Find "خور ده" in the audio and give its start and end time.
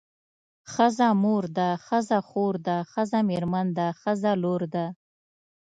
2.27-2.77